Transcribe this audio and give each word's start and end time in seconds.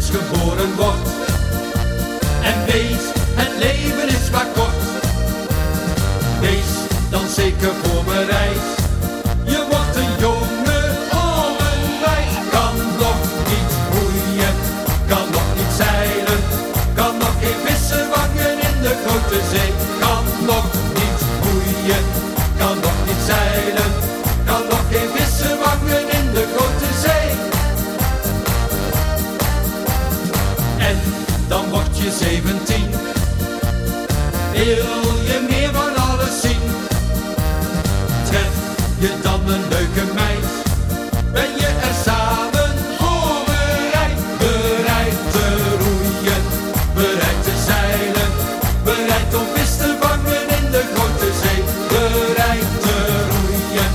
geboren 0.00 0.76
wordt. 0.76 1.08
En 2.42 2.64
wees, 2.64 3.04
het 3.34 3.58
leven 3.58 4.08
is 4.08 4.30
maar 4.30 4.46
kort. 4.54 4.82
Wees 6.40 6.72
dan 7.10 7.28
zeker 7.28 7.72
voorbereid. 7.82 8.81
Wil 34.64 34.74
je 35.24 35.46
meer 35.48 35.70
van 35.72 35.96
alles 35.96 36.40
zien? 36.40 36.62
Tref 38.24 38.52
je 38.98 39.10
dan 39.22 39.40
een 39.52 39.68
leuke 39.68 40.12
meid? 40.14 40.46
Ben 41.32 41.50
je 41.56 41.66
er 41.66 41.94
samen 42.04 42.72
voor 42.98 43.42
bereid? 43.44 44.18
Bereid 44.38 45.18
te 45.32 45.46
roeien, 45.82 46.42
bereid 46.94 47.42
te 47.44 47.54
zeilen, 47.66 48.30
bereid 48.84 49.34
om 49.34 49.46
vis 49.54 49.76
te 49.76 49.96
vangen 50.00 50.44
in 50.58 50.70
de 50.70 50.82
grote 50.94 51.30
zee. 51.42 51.62
Bereid 51.88 52.70
te 52.84 52.96
roeien, 53.32 53.90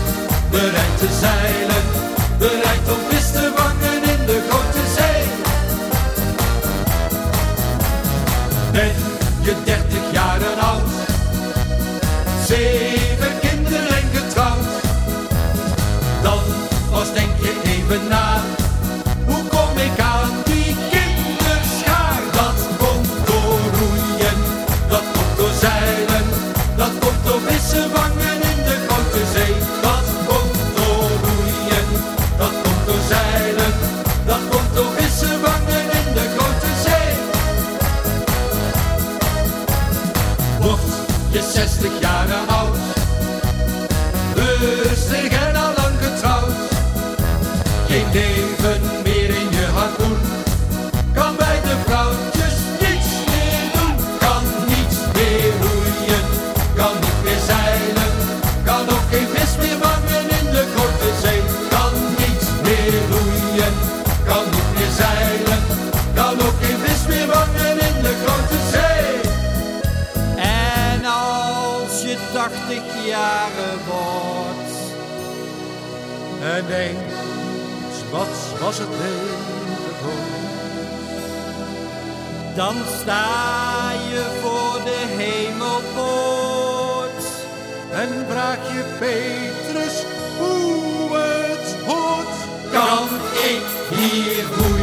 bereid 0.51 0.97
te 0.97 1.09
zeilen, 1.21 1.76
Zeven 12.47 13.39
kinderen 13.41 13.87
en 13.87 14.09
getrouwd? 14.13 14.65
Dan 16.23 16.39
pas 16.91 17.13
denk 17.13 17.29
je 17.41 17.61
even 17.63 18.07
na. 18.07 18.56
60 41.53 41.91
jaren 42.01 42.47
oud, 42.47 42.77
rustig 44.35 45.29
en 45.29 45.55
al 45.55 45.71
lang 45.75 45.95
getrouwd. 46.01 46.51
Geen 47.87 48.05
leven 48.13 48.81
meer 49.03 49.29
in 49.29 49.49
je 49.49 49.65
harpoen, 49.73 50.17
kan 51.13 51.35
bij 51.35 51.61
de 51.63 51.75
vrouwtjes 51.85 52.55
niets 52.79 53.11
meer 53.31 53.65
doen. 53.73 53.95
Kan 54.19 54.43
niets 54.67 54.97
meer 55.13 55.51
roeien, 55.61 56.23
kan 56.75 56.93
niet 57.01 57.23
meer 57.23 57.41
zeilen, 57.47 58.11
kan 58.63 58.81
ook 58.89 59.05
geen 59.11 59.27
vis 59.33 59.57
meer 59.57 59.77
vangen 59.81 59.96
je 72.07 72.17
80 72.33 73.05
jaren 73.05 73.79
wordt, 73.87 74.75
En 76.41 76.65
denkt, 76.67 77.13
wat 78.11 78.59
was 78.59 78.77
het 78.77 78.89
leven 78.89 79.95
voor? 80.01 80.37
dan 82.57 82.75
sta 83.01 83.91
je 84.09 84.25
voor 84.41 84.83
de 84.83 85.05
hemelpoort. 85.17 86.25
En 87.91 88.25
vraag 88.29 88.73
je 88.73 88.83
Petrus 88.99 90.03
hoe 90.37 91.17
het 91.17 91.75
hoort. 91.85 92.37
Kan 92.71 93.07
ik 93.33 93.65
hier 93.97 94.43
roeien? 94.57 94.76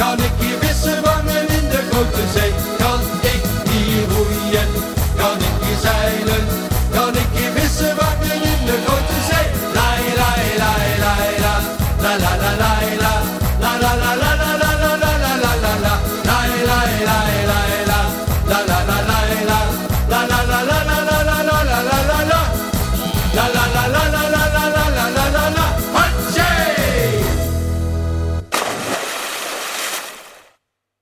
Kan 0.00 0.18
ik 0.18 0.32
hier 0.38 0.58
vissen 0.60 1.04
vangen 1.04 1.48
in 1.48 1.68
de 1.68 1.80
grote 1.90 2.24
zee? 2.34 2.52
Kan 2.78 3.00
ik 3.20 3.42
hier 3.70 4.04
roeien? 4.08 4.68
Kan 5.16 5.36
ik 5.36 5.56
hier 5.64 5.78
zeilen? 5.82 6.44
Kan 6.90 7.14
ik 7.14 7.28
hier 7.32 7.52
vissen 7.54 7.96
vangen 7.96 8.42
in 8.52 8.66
de 8.66 8.76
grote 8.86 9.18
zee? 9.28 9.46
La 9.76 9.88
la 10.20 10.30
la 10.60 10.72
la 11.02 11.14
la 11.38 11.54
la 12.02 12.16
la 12.18 12.32
la 12.36 12.52
la 12.60 12.72
la 13.02 13.14
la 13.60 13.94
la 14.00 14.14
la 14.16 14.34
la 14.36 14.49